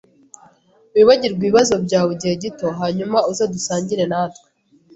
Wibagirwe 0.93 1.41
ibibazo 1.43 1.73
byawe 1.85 2.09
igihe 2.15 2.35
gito 2.43 2.67
hanyuma 2.79 3.17
uze 3.31 3.45
dusangire 3.53 4.03
natwe. 4.11 4.47